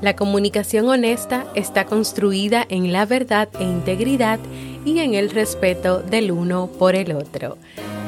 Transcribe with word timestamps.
La 0.00 0.14
comunicación 0.14 0.88
honesta 0.88 1.46
está 1.56 1.84
construida 1.84 2.64
en 2.68 2.92
la 2.92 3.04
verdad 3.04 3.48
e 3.58 3.64
integridad 3.64 4.38
y 4.84 5.00
en 5.00 5.14
el 5.14 5.28
respeto 5.30 6.00
del 6.02 6.30
uno 6.30 6.70
por 6.78 6.94
el 6.94 7.12
otro. 7.12 7.58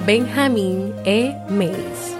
Benjamín 0.07 0.93
E. 1.05 1.35
Mays. 1.49 2.17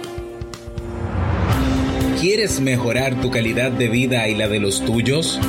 ¿Quieres 2.19 2.59
mejorar 2.59 3.19
tu 3.21 3.31
calidad 3.31 3.71
de 3.71 3.87
vida 3.87 4.27
y 4.27 4.35
la 4.35 4.49
de 4.49 4.59
los 4.59 4.83
tuyos? 4.83 5.39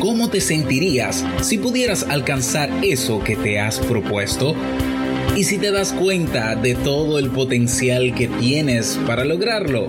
¿Cómo 0.00 0.28
te 0.28 0.42
sentirías 0.42 1.24
si 1.40 1.56
pudieras 1.56 2.02
alcanzar 2.02 2.70
eso 2.82 3.24
que 3.24 3.36
te 3.36 3.58
has 3.58 3.78
propuesto? 3.78 4.54
¿Y 5.34 5.44
si 5.44 5.56
te 5.56 5.70
das 5.70 5.94
cuenta 5.94 6.56
de 6.56 6.74
todo 6.74 7.18
el 7.18 7.30
potencial 7.30 8.14
que 8.14 8.28
tienes 8.28 9.00
para 9.06 9.24
lograrlo? 9.24 9.88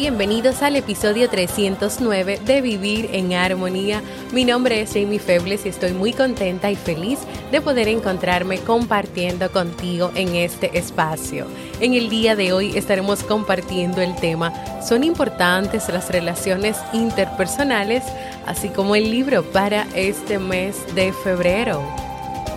Bienvenidos 0.00 0.60
al 0.60 0.76
episodio 0.76 1.30
309 1.30 2.40
de 2.44 2.60
Vivir 2.60 3.08
en 3.12 3.32
Armonía. 3.32 4.02
Mi 4.30 4.44
nombre 4.44 4.82
es 4.82 4.92
Jamie 4.92 5.18
Febles 5.18 5.64
y 5.64 5.70
estoy 5.70 5.92
muy 5.92 6.12
contenta 6.12 6.70
y 6.70 6.76
feliz 6.76 7.20
de 7.50 7.62
poder 7.62 7.88
encontrarme 7.88 8.58
compartiendo 8.58 9.50
contigo 9.50 10.12
en 10.14 10.34
este 10.34 10.76
espacio. 10.76 11.46
En 11.80 11.94
el 11.94 12.10
día 12.10 12.36
de 12.36 12.52
hoy 12.52 12.76
estaremos 12.76 13.22
compartiendo 13.22 14.02
el 14.02 14.14
tema 14.16 14.52
¿Son 14.86 15.02
importantes 15.02 15.88
las 15.88 16.10
relaciones 16.10 16.76
interpersonales? 16.92 18.04
así 18.44 18.68
como 18.68 18.96
el 18.96 19.10
libro 19.10 19.44
para 19.44 19.86
este 19.94 20.38
mes 20.38 20.76
de 20.94 21.14
febrero. 21.14 21.82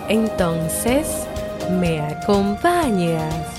Entonces, 0.10 1.08
¿me 1.72 2.02
acompañas? 2.02 3.59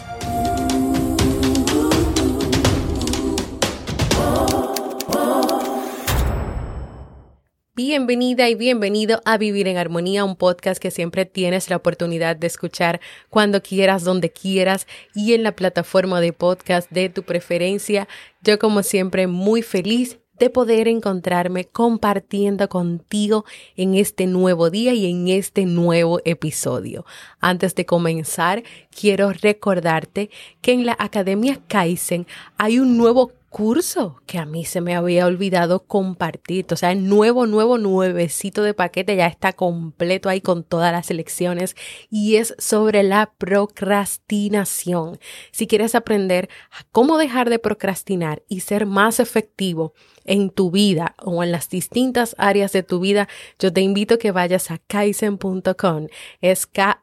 Bienvenida 7.82 8.46
y 8.50 8.54
bienvenido 8.54 9.22
a 9.24 9.38
Vivir 9.38 9.66
en 9.66 9.78
Armonía, 9.78 10.22
un 10.22 10.36
podcast 10.36 10.78
que 10.78 10.90
siempre 10.90 11.24
tienes 11.24 11.70
la 11.70 11.76
oportunidad 11.76 12.36
de 12.36 12.46
escuchar 12.46 13.00
cuando 13.30 13.62
quieras, 13.62 14.04
donde 14.04 14.30
quieras 14.30 14.86
y 15.14 15.32
en 15.32 15.42
la 15.42 15.56
plataforma 15.56 16.20
de 16.20 16.34
podcast 16.34 16.90
de 16.90 17.08
tu 17.08 17.22
preferencia. 17.22 18.06
Yo 18.42 18.58
como 18.58 18.82
siempre 18.82 19.28
muy 19.28 19.62
feliz 19.62 20.19
de 20.38 20.50
poder 20.50 20.88
encontrarme 20.88 21.64
compartiendo 21.64 22.69
contigo 22.69 23.46
en 23.76 23.94
este 23.94 24.26
nuevo 24.26 24.69
día 24.69 24.92
y 24.92 25.10
en 25.10 25.28
este 25.28 25.64
nuevo 25.64 26.20
episodio. 26.26 27.06
Antes 27.40 27.74
de 27.74 27.86
comenzar, 27.86 28.62
quiero 28.94 29.32
recordarte 29.32 30.28
que 30.60 30.72
en 30.72 30.84
la 30.84 30.96
Academia 30.98 31.58
Kaizen 31.66 32.26
hay 32.58 32.78
un 32.78 32.98
nuevo 32.98 33.32
curso 33.50 34.22
que 34.27 34.38
a 34.38 34.47
mí 34.47 34.65
se 34.65 34.81
me 34.81 34.94
había 34.94 35.27
olvidado 35.27 35.84
compartir. 35.84 36.66
O 36.71 36.77
sea, 36.77 36.93
el 36.93 37.09
nuevo, 37.09 37.47
nuevo, 37.47 37.78
nuevecito 37.78 38.62
de 38.62 38.75
paquete 38.75 39.16
ya 39.16 39.27
está 39.27 39.53
completo 39.53 40.28
ahí 40.28 40.41
con 40.41 40.62
todas 40.62 40.93
las 40.93 41.11
lecciones 41.11 41.77
y 42.09 42.37
es 42.37 42.55
sobre 42.59 43.03
la 43.03 43.33
procrastinación. 43.37 45.19
Si 45.50 45.66
quieres 45.66 45.94
aprender 45.97 46.49
cómo 46.93 47.19
dejar 47.19 47.50
de 47.50 47.59
procrastinar 47.59 48.44
y 48.49 48.61
ser 48.61 48.87
más 48.87 49.21
efectivo 49.21 49.94
en 50.30 50.48
tu 50.50 50.70
vida 50.70 51.14
o 51.18 51.42
en 51.42 51.50
las 51.50 51.68
distintas 51.68 52.36
áreas 52.38 52.72
de 52.72 52.84
tu 52.84 53.00
vida, 53.00 53.28
yo 53.58 53.72
te 53.72 53.80
invito 53.80 54.14
a 54.14 54.18
que 54.18 54.30
vayas 54.30 54.70
a 54.70 54.78
kaizen.com. 54.78 56.06
Es 56.41 56.66
K-A-I-I-S-E-N.com 56.68 57.00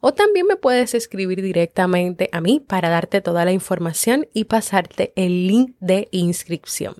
o 0.00 0.14
también 0.14 0.46
me 0.46 0.54
puedes 0.56 0.94
escribir 0.94 1.42
directamente 1.42 2.28
a 2.32 2.40
mí 2.40 2.60
para 2.60 2.90
darte 2.90 3.20
toda 3.20 3.44
la 3.44 3.50
información 3.50 4.28
y 4.32 4.44
pasarte 4.44 5.12
el 5.16 5.48
link 5.48 5.74
de 5.80 6.06
inscripción. 6.12 6.94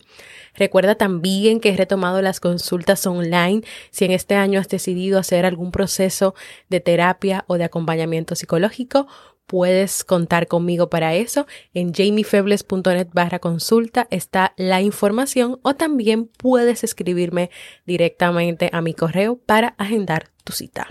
Recuerda 0.54 0.96
también 0.96 1.60
que 1.60 1.70
he 1.70 1.76
retomado 1.76 2.20
las 2.20 2.40
consultas 2.40 3.06
online 3.06 3.62
si 3.90 4.04
en 4.04 4.10
este 4.10 4.34
año 4.34 4.58
has 4.60 4.68
decidido 4.68 5.20
hacer 5.20 5.46
algún 5.46 5.70
proceso 5.70 6.34
de 6.68 6.80
terapia 6.80 7.44
o 7.46 7.58
de 7.58 7.64
acompañamiento 7.64 8.34
psicológico 8.34 9.06
puedes 9.46 10.04
contar 10.04 10.46
conmigo 10.46 10.88
para 10.90 11.14
eso. 11.14 11.46
En 11.74 11.92
jamiefebles.net 11.92 13.08
barra 13.12 13.38
consulta 13.38 14.06
está 14.10 14.54
la 14.56 14.80
información 14.80 15.58
o 15.62 15.74
también 15.74 16.26
puedes 16.26 16.84
escribirme 16.84 17.50
directamente 17.86 18.70
a 18.72 18.80
mi 18.80 18.94
correo 18.94 19.36
para 19.36 19.68
agendar 19.78 20.30
tu 20.44 20.52
cita. 20.52 20.88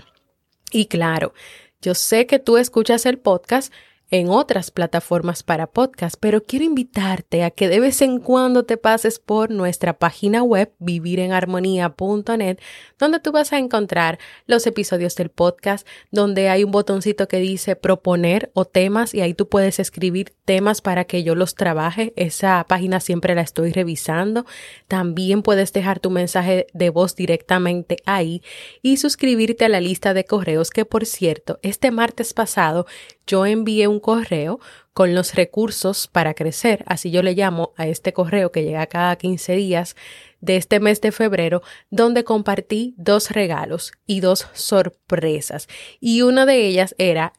Y 0.70 0.86
claro, 0.86 1.34
yo 1.80 1.94
sé 1.94 2.26
que 2.26 2.38
tú 2.38 2.56
escuchas 2.56 3.06
el 3.06 3.18
podcast 3.18 3.72
en 4.12 4.28
otras 4.28 4.70
plataformas 4.70 5.42
para 5.42 5.66
podcast, 5.66 6.16
pero 6.20 6.42
quiero 6.42 6.66
invitarte 6.66 7.44
a 7.44 7.50
que 7.50 7.68
de 7.68 7.80
vez 7.80 8.02
en 8.02 8.20
cuando 8.20 8.64
te 8.64 8.76
pases 8.76 9.18
por 9.18 9.50
nuestra 9.50 9.98
página 9.98 10.42
web 10.42 10.70
vivirenarmonía.net, 10.80 12.58
donde 12.98 13.20
tú 13.20 13.32
vas 13.32 13.54
a 13.54 13.58
encontrar 13.58 14.18
los 14.46 14.66
episodios 14.66 15.16
del 15.16 15.30
podcast, 15.30 15.88
donde 16.10 16.50
hay 16.50 16.62
un 16.62 16.72
botoncito 16.72 17.26
que 17.26 17.38
dice 17.38 17.74
proponer 17.74 18.50
o 18.52 18.66
temas 18.66 19.14
y 19.14 19.22
ahí 19.22 19.32
tú 19.32 19.48
puedes 19.48 19.78
escribir 19.78 20.34
temas 20.44 20.82
para 20.82 21.04
que 21.04 21.22
yo 21.24 21.34
los 21.34 21.54
trabaje. 21.54 22.12
Esa 22.14 22.66
página 22.68 23.00
siempre 23.00 23.34
la 23.34 23.40
estoy 23.40 23.72
revisando. 23.72 24.44
También 24.88 25.40
puedes 25.42 25.72
dejar 25.72 26.00
tu 26.00 26.10
mensaje 26.10 26.66
de 26.74 26.90
voz 26.90 27.16
directamente 27.16 27.96
ahí 28.04 28.42
y 28.82 28.98
suscribirte 28.98 29.64
a 29.64 29.70
la 29.70 29.80
lista 29.80 30.12
de 30.12 30.26
correos 30.26 30.70
que 30.70 30.84
por 30.84 31.06
cierto, 31.06 31.58
este 31.62 31.90
martes 31.90 32.34
pasado 32.34 32.86
yo 33.26 33.46
envié 33.46 33.88
un 33.88 34.00
correo 34.00 34.60
con 34.92 35.14
los 35.14 35.34
recursos 35.34 36.06
para 36.06 36.34
crecer, 36.34 36.84
así 36.86 37.10
yo 37.10 37.22
le 37.22 37.34
llamo 37.34 37.72
a 37.76 37.86
este 37.86 38.12
correo 38.12 38.52
que 38.52 38.62
llega 38.62 38.86
cada 38.86 39.16
15 39.16 39.54
días 39.54 39.96
de 40.42 40.56
este 40.56 40.80
mes 40.80 41.00
de 41.00 41.12
febrero, 41.12 41.62
donde 41.90 42.24
compartí 42.24 42.94
dos 42.98 43.30
regalos 43.30 43.92
y 44.06 44.20
dos 44.20 44.48
sorpresas. 44.52 45.68
Y 46.00 46.20
una 46.20 46.44
de 46.44 46.66
ellas 46.66 46.94
era 46.98 47.32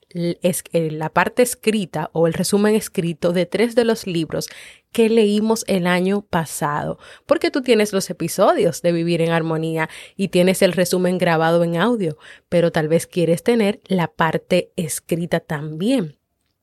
la 0.72 1.09
parte 1.09 1.44
escrita 1.44 2.09
o 2.13 2.25
el 2.25 2.34
resumen 2.34 2.74
escrito 2.74 3.34
de 3.34 3.46
tres 3.46 3.75
de 3.75 3.84
los 3.84 4.08
libros 4.08 4.48
que 4.92 5.10
leímos 5.10 5.66
el 5.68 5.86
año 5.86 6.22
pasado, 6.22 6.98
porque 7.25 7.51
tú 7.51 7.62
tienes 7.62 7.94
los 7.94 8.10
episodios 8.10 8.81
de 8.81 8.92
Vivir 8.92 9.22
en 9.22 9.31
Armonía 9.31 9.89
y 10.16 10.30
tienes 10.30 10.62
el 10.62 10.72
resumen 10.72 11.18
grabado 11.18 11.63
en 11.63 11.78
audio, 11.78 12.18
pero 12.48 12.72
tal 12.72 12.88
vez 12.88 13.07
quieres 13.07 13.44
tener 13.44 13.81
la 13.86 14.07
parte 14.07 14.72
escrita 14.75 15.39
también. 15.39 16.18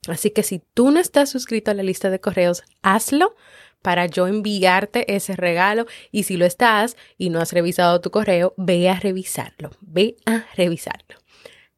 Así 0.08 0.30
que 0.30 0.42
si 0.42 0.62
tú 0.72 0.90
no 0.90 1.00
estás 1.00 1.28
suscrito 1.28 1.70
a 1.70 1.74
la 1.74 1.82
lista 1.82 2.08
de 2.08 2.20
correos, 2.20 2.62
hazlo 2.82 3.34
para 3.82 4.06
yo 4.06 4.26
enviarte 4.26 5.14
ese 5.14 5.36
regalo 5.36 5.86
y 6.10 6.24
si 6.24 6.36
lo 6.36 6.46
estás 6.46 6.96
y 7.18 7.30
no 7.30 7.40
has 7.40 7.52
revisado 7.52 8.00
tu 8.00 8.10
correo, 8.10 8.54
ve 8.56 8.88
a 8.88 8.98
revisarlo, 8.98 9.70
ve 9.80 10.16
a 10.26 10.44
revisarlo. 10.56 11.16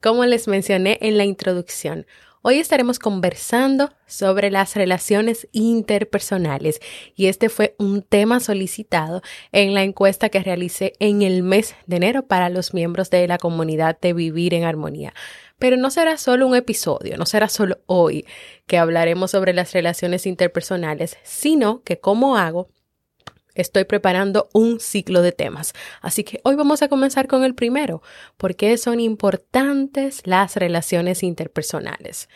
Como 0.00 0.24
les 0.24 0.48
mencioné 0.48 0.98
en 1.00 1.16
la 1.16 1.24
introducción, 1.24 2.06
Hoy 2.44 2.58
estaremos 2.58 2.98
conversando 2.98 3.92
sobre 4.04 4.50
las 4.50 4.74
relaciones 4.74 5.46
interpersonales 5.52 6.80
y 7.14 7.26
este 7.26 7.48
fue 7.48 7.76
un 7.78 8.02
tema 8.02 8.40
solicitado 8.40 9.22
en 9.52 9.74
la 9.74 9.84
encuesta 9.84 10.28
que 10.28 10.42
realicé 10.42 10.94
en 10.98 11.22
el 11.22 11.44
mes 11.44 11.76
de 11.86 11.98
enero 11.98 12.26
para 12.26 12.48
los 12.48 12.74
miembros 12.74 13.10
de 13.10 13.28
la 13.28 13.38
comunidad 13.38 13.96
de 14.00 14.12
Vivir 14.12 14.54
en 14.54 14.64
Armonía. 14.64 15.14
Pero 15.60 15.76
no 15.76 15.88
será 15.92 16.16
solo 16.16 16.48
un 16.48 16.56
episodio, 16.56 17.16
no 17.16 17.26
será 17.26 17.48
solo 17.48 17.78
hoy 17.86 18.26
que 18.66 18.76
hablaremos 18.76 19.30
sobre 19.30 19.52
las 19.52 19.72
relaciones 19.72 20.26
interpersonales, 20.26 21.18
sino 21.22 21.84
que 21.84 22.00
como 22.00 22.36
hago 22.36 22.70
estoy 23.54 23.84
preparando 23.84 24.48
un 24.52 24.80
ciclo 24.80 25.22
de 25.22 25.32
temas. 25.32 25.72
Así 26.00 26.24
que 26.24 26.40
hoy 26.44 26.54
vamos 26.54 26.82
a 26.82 26.88
comenzar 26.88 27.26
con 27.28 27.44
el 27.44 27.54
primero. 27.54 28.02
¿Por 28.36 28.56
qué 28.56 28.76
son 28.78 29.00
importantes 29.00 30.26
las 30.26 30.56
relaciones 30.56 31.22
interpersonales? 31.22 32.28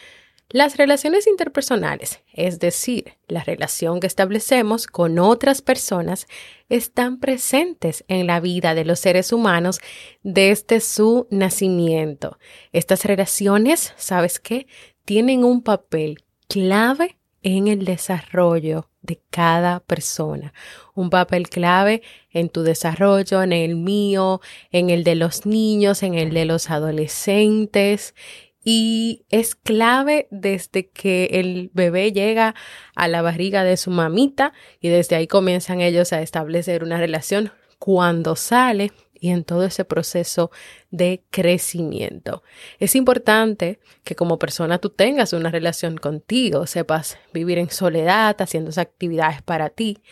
Las 0.48 0.76
relaciones 0.76 1.26
interpersonales, 1.26 2.20
es 2.32 2.60
decir, 2.60 3.16
la 3.26 3.42
relación 3.42 3.98
que 3.98 4.06
establecemos 4.06 4.86
con 4.86 5.18
otras 5.18 5.60
personas, 5.60 6.28
están 6.68 7.18
presentes 7.18 8.04
en 8.06 8.28
la 8.28 8.38
vida 8.38 8.76
de 8.76 8.84
los 8.84 9.00
seres 9.00 9.32
humanos 9.32 9.80
desde 10.22 10.78
su 10.78 11.26
nacimiento. 11.30 12.38
Estas 12.70 13.04
relaciones, 13.04 13.92
¿sabes 13.96 14.38
qué? 14.38 14.68
Tienen 15.04 15.42
un 15.42 15.62
papel 15.62 16.22
clave 16.46 17.16
en 17.46 17.68
el 17.68 17.84
desarrollo 17.84 18.90
de 19.02 19.20
cada 19.30 19.78
persona. 19.78 20.52
Un 20.96 21.10
papel 21.10 21.48
clave 21.48 22.02
en 22.32 22.48
tu 22.48 22.64
desarrollo, 22.64 23.40
en 23.40 23.52
el 23.52 23.76
mío, 23.76 24.40
en 24.72 24.90
el 24.90 25.04
de 25.04 25.14
los 25.14 25.46
niños, 25.46 26.02
en 26.02 26.14
el 26.14 26.34
de 26.34 26.44
los 26.44 26.70
adolescentes. 26.70 28.16
Y 28.64 29.26
es 29.30 29.54
clave 29.54 30.26
desde 30.32 30.88
que 30.88 31.26
el 31.34 31.70
bebé 31.72 32.10
llega 32.10 32.56
a 32.96 33.06
la 33.06 33.22
barriga 33.22 33.62
de 33.62 33.76
su 33.76 33.92
mamita 33.92 34.52
y 34.80 34.88
desde 34.88 35.14
ahí 35.14 35.28
comienzan 35.28 35.80
ellos 35.80 36.12
a 36.12 36.22
establecer 36.22 36.82
una 36.82 36.98
relación. 36.98 37.52
Cuando 37.78 38.34
sale, 38.34 38.90
en 39.30 39.44
todo 39.44 39.64
ese 39.64 39.84
proceso 39.84 40.50
de 40.90 41.22
crecimiento. 41.30 42.42
Es 42.78 42.94
importante 42.94 43.80
que 44.04 44.14
como 44.14 44.38
persona 44.38 44.78
tú 44.78 44.90
tengas 44.90 45.32
una 45.32 45.50
relación 45.50 45.96
contigo, 45.96 46.66
sepas 46.66 47.18
vivir 47.32 47.58
en 47.58 47.70
soledad, 47.70 48.36
haciendo 48.40 48.70
actividades 48.80 49.42
para 49.42 49.70
ti, 49.70 50.02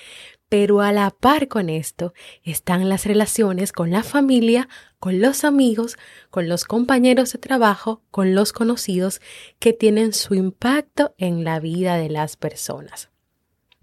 pero 0.49 0.81
a 0.81 0.93
la 0.93 1.11
par 1.11 1.49
con 1.49 1.69
esto 1.69 2.15
están 2.43 2.89
las 2.89 3.07
relaciones 3.07 3.73
con 3.73 3.91
la 3.91 4.03
familia, 4.03 4.69
con 5.01 5.21
los 5.21 5.45
amigos, 5.45 5.97
con 6.31 6.49
los 6.49 6.65
compañeros 6.65 7.33
de 7.33 7.39
trabajo, 7.39 8.03
con 8.11 8.35
los 8.35 8.53
conocidos 8.53 9.21
que 9.59 9.73
tienen 9.73 10.13
su 10.13 10.35
impacto 10.35 11.15
en 11.19 11.45
la 11.45 11.61
vida 11.61 11.97
de 11.97 12.09
las 12.09 12.37
personas. 12.37 13.14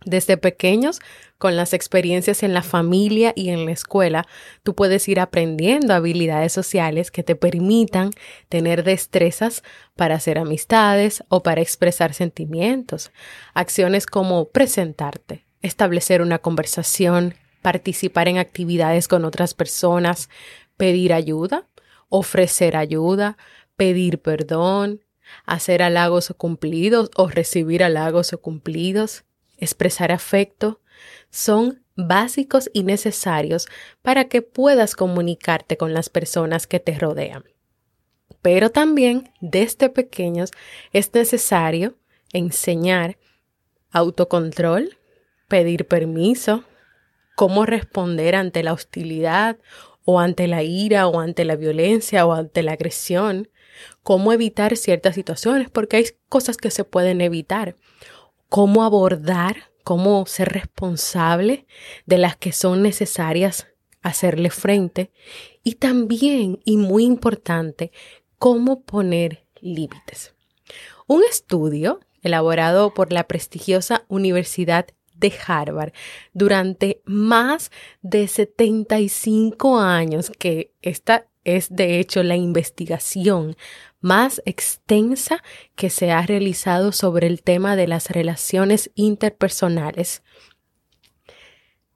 Desde 0.03 0.35
pequeños, 0.35 0.99
con 1.37 1.55
las 1.55 1.73
experiencias 1.73 2.41
en 2.41 2.55
la 2.55 2.63
familia 2.63 3.33
y 3.35 3.49
en 3.49 3.65
la 3.65 3.71
escuela, 3.71 4.25
tú 4.63 4.73
puedes 4.73 5.07
ir 5.07 5.19
aprendiendo 5.19 5.93
habilidades 5.93 6.53
sociales 6.53 7.11
que 7.11 7.21
te 7.21 7.35
permitan 7.35 8.09
tener 8.49 8.83
destrezas 8.83 9.61
para 9.95 10.15
hacer 10.15 10.39
amistades 10.39 11.23
o 11.29 11.43
para 11.43 11.61
expresar 11.61 12.15
sentimientos. 12.15 13.11
Acciones 13.53 14.07
como 14.07 14.45
presentarte, 14.45 15.45
establecer 15.61 16.23
una 16.23 16.39
conversación, 16.39 17.35
participar 17.61 18.27
en 18.27 18.39
actividades 18.39 19.07
con 19.07 19.23
otras 19.23 19.53
personas, 19.53 20.29
pedir 20.77 21.13
ayuda, 21.13 21.67
ofrecer 22.09 22.75
ayuda, 22.75 23.37
pedir 23.75 24.19
perdón, 24.19 25.01
hacer 25.45 25.83
halagos 25.83 26.31
o 26.31 26.33
cumplidos 26.33 27.11
o 27.15 27.27
recibir 27.27 27.83
halagos 27.83 28.33
o 28.33 28.41
cumplidos 28.41 29.25
expresar 29.61 30.11
afecto, 30.11 30.81
son 31.29 31.83
básicos 31.95 32.69
y 32.73 32.83
necesarios 32.83 33.67
para 34.01 34.25
que 34.25 34.41
puedas 34.41 34.95
comunicarte 34.95 35.77
con 35.77 35.93
las 35.93 36.09
personas 36.09 36.67
que 36.67 36.79
te 36.79 36.97
rodean. 36.97 37.45
Pero 38.41 38.71
también 38.71 39.31
desde 39.39 39.89
pequeños 39.89 40.51
es 40.93 41.13
necesario 41.13 41.97
enseñar 42.33 43.17
autocontrol, 43.91 44.97
pedir 45.47 45.87
permiso, 45.87 46.63
cómo 47.35 47.65
responder 47.65 48.35
ante 48.35 48.63
la 48.63 48.73
hostilidad 48.73 49.57
o 50.03 50.19
ante 50.19 50.47
la 50.47 50.63
ira 50.63 51.07
o 51.07 51.19
ante 51.19 51.45
la 51.45 51.55
violencia 51.55 52.25
o 52.25 52.33
ante 52.33 52.63
la 52.63 52.73
agresión, 52.73 53.49
cómo 54.03 54.33
evitar 54.33 54.77
ciertas 54.77 55.15
situaciones, 55.15 55.69
porque 55.69 55.97
hay 55.97 56.05
cosas 56.29 56.57
que 56.57 56.71
se 56.71 56.83
pueden 56.83 57.21
evitar 57.21 57.75
cómo 58.51 58.83
abordar, 58.83 59.71
cómo 59.85 60.25
ser 60.25 60.49
responsable 60.49 61.67
de 62.05 62.17
las 62.17 62.35
que 62.35 62.51
son 62.51 62.81
necesarias 62.81 63.67
hacerle 64.01 64.49
frente 64.49 65.09
y 65.63 65.75
también, 65.75 66.59
y 66.65 66.75
muy 66.75 67.05
importante, 67.05 67.93
cómo 68.39 68.81
poner 68.81 69.47
límites. 69.61 70.33
Un 71.07 71.23
estudio 71.23 72.01
elaborado 72.23 72.93
por 72.93 73.13
la 73.13 73.25
prestigiosa 73.25 74.03
Universidad 74.09 74.85
de 75.15 75.33
Harvard 75.47 75.93
durante 76.33 77.01
más 77.05 77.71
de 78.01 78.27
75 78.27 79.79
años, 79.79 80.29
que 80.29 80.73
esta 80.81 81.30
es 81.43 81.67
de 81.69 81.99
hecho 81.99 82.23
la 82.23 82.35
investigación 82.35 83.55
más 83.99 84.41
extensa 84.45 85.43
que 85.75 85.89
se 85.89 86.11
ha 86.11 86.21
realizado 86.25 86.91
sobre 86.91 87.27
el 87.27 87.43
tema 87.43 87.75
de 87.75 87.87
las 87.87 88.09
relaciones 88.09 88.91
interpersonales, 88.95 90.23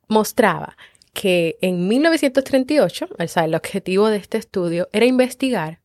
mostraba 0.07 0.77
que 1.13 1.57
en 1.61 1.87
1938, 1.87 3.07
o 3.17 3.27
sea, 3.27 3.45
el 3.45 3.55
objetivo 3.55 4.09
de 4.09 4.17
este 4.17 4.37
estudio 4.37 4.89
era 4.91 5.05
investigar 5.05 5.79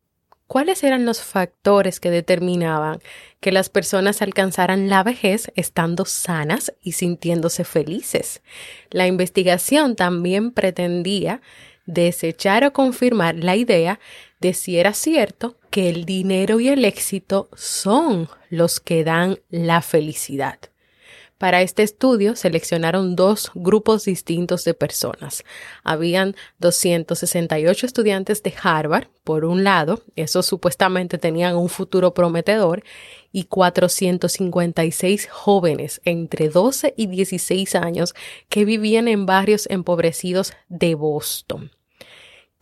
cuáles 0.51 0.83
eran 0.83 1.07
los 1.07 1.23
factores 1.23 2.01
que 2.01 2.11
determinaban 2.11 2.99
que 3.39 3.53
las 3.53 3.69
personas 3.69 4.21
alcanzaran 4.21 4.89
la 4.89 5.05
vejez 5.05 5.53
estando 5.55 6.05
sanas 6.05 6.75
y 6.83 6.93
sintiéndose 6.93 7.63
felices. 7.63 8.43
La 8.91 9.07
investigación 9.07 9.95
también 9.95 10.51
pretendía 10.51 11.41
desechar 11.93 12.65
o 12.65 12.73
confirmar 12.73 13.37
la 13.37 13.57
idea 13.57 14.01
de 14.41 14.55
si 14.55 14.79
era 14.79 14.95
cierto 14.95 15.57
que 15.71 15.89
el 15.91 16.05
dinero 16.05 16.61
y 16.61 16.69
el 16.69 16.85
éxito 16.85 17.49
son 17.55 18.29
los 18.49 18.81
que 18.81 19.05
dan 19.05 19.39
la 19.51 19.83
felicidad. 19.83 20.59
Para 21.41 21.63
este 21.63 21.83
estudio 21.83 22.37
seleccionaron 22.37 23.17
dos 23.17 23.51
grupos 23.55 24.05
distintos 24.05 24.63
de 24.65 24.75
personas. 24.75 25.43
Habían 25.83 26.37
268 26.59 27.87
estudiantes 27.87 28.43
de 28.43 28.53
Harvard, 28.63 29.09
por 29.25 29.47
un 29.47 29.65
lado, 29.65 30.03
esos 30.17 30.45
supuestamente 30.45 31.17
tenían 31.17 31.57
un 31.57 31.71
futuro 31.71 32.13
prometedor, 32.13 32.85
y 33.33 33.45
456 33.45 35.29
jóvenes 35.31 36.03
entre 36.05 36.51
12 36.51 36.93
y 36.95 37.07
16 37.07 37.75
años 37.75 38.15
que 38.51 38.67
vivían 38.67 39.09
en 39.09 39.25
barrios 39.25 39.67
empobrecidos 39.71 40.53
de 40.69 40.95
Boston. 40.95 41.71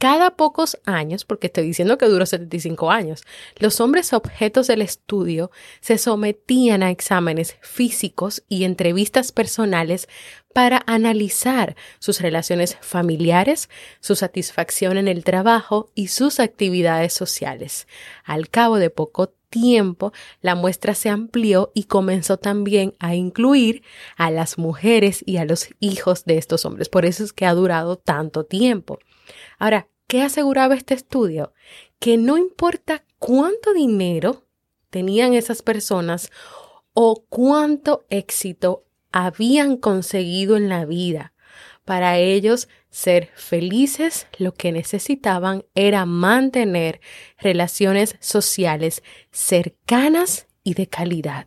Cada 0.00 0.36
pocos 0.36 0.78
años, 0.84 1.24
porque 1.24 1.48
estoy 1.48 1.66
diciendo 1.66 1.98
que 1.98 2.06
duró 2.06 2.24
75 2.24 2.92
años, 2.92 3.24
los 3.56 3.80
hombres 3.80 4.12
objetos 4.12 4.68
del 4.68 4.80
estudio 4.80 5.50
se 5.80 5.98
sometían 5.98 6.84
a 6.84 6.92
exámenes 6.92 7.56
físicos 7.62 8.44
y 8.48 8.62
entrevistas 8.62 9.32
personales 9.32 10.08
para 10.54 10.84
analizar 10.86 11.74
sus 11.98 12.20
relaciones 12.20 12.78
familiares, 12.80 13.68
su 13.98 14.14
satisfacción 14.14 14.98
en 14.98 15.08
el 15.08 15.24
trabajo 15.24 15.90
y 15.96 16.06
sus 16.08 16.38
actividades 16.38 17.12
sociales. 17.12 17.88
Al 18.22 18.50
cabo 18.50 18.78
de 18.78 18.90
poco 18.90 19.34
tiempo, 19.50 20.12
la 20.42 20.54
muestra 20.54 20.94
se 20.94 21.08
amplió 21.08 21.72
y 21.74 21.84
comenzó 21.84 22.36
también 22.36 22.94
a 23.00 23.16
incluir 23.16 23.82
a 24.16 24.30
las 24.30 24.58
mujeres 24.58 25.24
y 25.26 25.38
a 25.38 25.44
los 25.44 25.70
hijos 25.80 26.24
de 26.24 26.38
estos 26.38 26.64
hombres. 26.64 26.88
Por 26.88 27.04
eso 27.04 27.24
es 27.24 27.32
que 27.32 27.46
ha 27.46 27.54
durado 27.54 27.96
tanto 27.96 28.44
tiempo. 28.44 29.00
Ahora, 29.58 29.88
¿qué 30.06 30.22
aseguraba 30.22 30.74
este 30.74 30.94
estudio? 30.94 31.52
Que 31.98 32.16
no 32.16 32.38
importa 32.38 33.04
cuánto 33.18 33.72
dinero 33.72 34.46
tenían 34.90 35.34
esas 35.34 35.62
personas 35.62 36.30
o 36.92 37.24
cuánto 37.28 38.06
éxito 38.10 38.84
habían 39.12 39.76
conseguido 39.76 40.56
en 40.56 40.68
la 40.68 40.84
vida, 40.84 41.32
para 41.84 42.18
ellos 42.18 42.68
ser 42.90 43.30
felices 43.34 44.26
lo 44.38 44.52
que 44.52 44.72
necesitaban 44.72 45.64
era 45.74 46.04
mantener 46.06 47.00
relaciones 47.38 48.16
sociales 48.20 49.02
cercanas 49.30 50.46
y 50.64 50.74
de 50.74 50.86
calidad. 50.86 51.46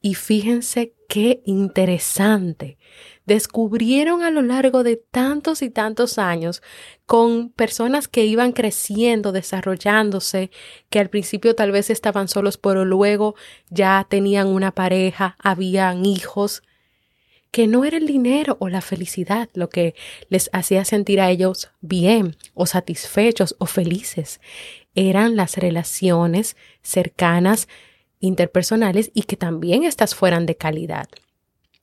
Y 0.00 0.14
fíjense 0.14 0.94
qué 1.08 1.42
interesante 1.44 2.78
descubrieron 3.26 4.22
a 4.22 4.30
lo 4.30 4.40
largo 4.40 4.84
de 4.84 4.96
tantos 4.96 5.60
y 5.60 5.68
tantos 5.68 6.18
años 6.18 6.62
con 7.04 7.50
personas 7.50 8.08
que 8.08 8.24
iban 8.24 8.52
creciendo, 8.52 9.32
desarrollándose, 9.32 10.50
que 10.88 11.00
al 11.00 11.10
principio 11.10 11.54
tal 11.54 11.72
vez 11.72 11.90
estaban 11.90 12.28
solos, 12.28 12.56
pero 12.56 12.84
luego 12.84 13.34
ya 13.68 14.06
tenían 14.08 14.46
una 14.46 14.70
pareja, 14.70 15.36
habían 15.40 16.06
hijos, 16.06 16.62
que 17.50 17.66
no 17.66 17.84
era 17.84 17.96
el 17.96 18.06
dinero 18.06 18.56
o 18.60 18.68
la 18.68 18.80
felicidad 18.80 19.48
lo 19.54 19.70
que 19.70 19.94
les 20.28 20.50
hacía 20.52 20.84
sentir 20.84 21.20
a 21.20 21.30
ellos 21.30 21.70
bien 21.80 22.36
o 22.54 22.66
satisfechos 22.66 23.56
o 23.58 23.66
felices, 23.66 24.40
eran 24.94 25.36
las 25.36 25.56
relaciones 25.56 26.56
cercanas, 26.82 27.68
interpersonales 28.20 29.10
y 29.14 29.22
que 29.22 29.36
también 29.36 29.84
éstas 29.84 30.14
fueran 30.14 30.46
de 30.46 30.56
calidad 30.56 31.08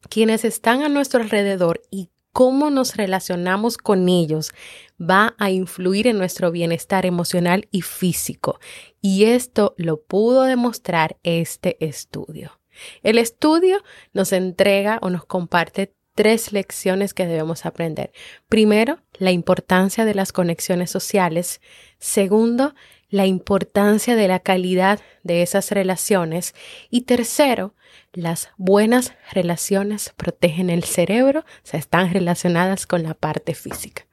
quienes 0.09 0.45
están 0.45 0.83
a 0.83 0.89
nuestro 0.89 1.21
alrededor 1.21 1.81
y 1.89 2.09
cómo 2.31 2.71
nos 2.71 2.97
relacionamos 2.97 3.77
con 3.77 4.09
ellos 4.09 4.51
va 4.99 5.35
a 5.37 5.51
influir 5.51 6.07
en 6.07 6.17
nuestro 6.17 6.51
bienestar 6.51 7.05
emocional 7.05 7.67
y 7.71 7.81
físico. 7.81 8.59
Y 9.01 9.25
esto 9.25 9.75
lo 9.77 10.01
pudo 10.01 10.43
demostrar 10.43 11.17
este 11.23 11.77
estudio. 11.85 12.59
El 13.03 13.19
estudio 13.19 13.83
nos 14.13 14.33
entrega 14.33 14.99
o 15.01 15.11
nos 15.11 15.25
comparte 15.25 15.93
tres 16.15 16.51
lecciones 16.53 17.13
que 17.13 17.25
debemos 17.25 17.65
aprender. 17.65 18.11
Primero, 18.47 18.99
la 19.13 19.31
importancia 19.31 20.05
de 20.05 20.15
las 20.15 20.31
conexiones 20.31 20.91
sociales. 20.91 21.61
Segundo, 21.99 22.73
la 23.13 23.27
importancia 23.27 24.15
de 24.15 24.27
la 24.27 24.39
calidad 24.39 24.99
de 25.21 25.43
esas 25.43 25.69
relaciones. 25.69 26.55
Y 26.89 27.01
tercero, 27.01 27.75
las 28.11 28.49
buenas 28.57 29.13
relaciones 29.31 30.11
protegen 30.17 30.71
el 30.71 30.83
cerebro, 30.83 31.41
o 31.41 31.61
sea, 31.61 31.79
están 31.79 32.11
relacionadas 32.11 32.87
con 32.87 33.03
la 33.03 33.13
parte 33.13 33.53
física. 33.53 34.07